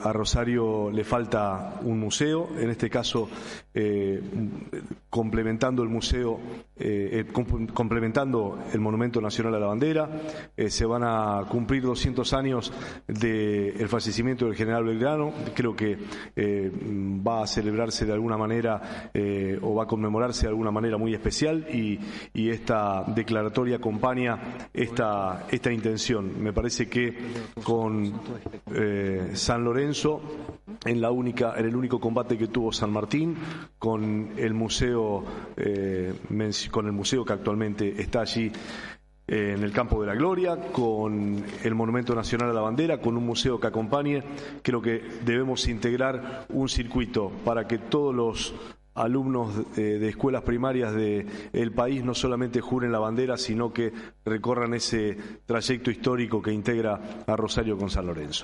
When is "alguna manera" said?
18.12-19.10, 20.48-20.96